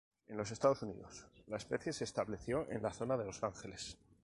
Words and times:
En 0.25 0.35
los 0.35 0.49
Estados 0.49 0.81
Unidos 0.81 1.27
la 1.45 1.57
especie 1.57 1.93
se 1.93 2.05
estableció 2.05 2.65
en 2.71 2.81
la 2.81 2.91
zona 2.91 3.17
de 3.17 3.25
Los 3.25 3.43
Ángeles. 3.43 3.99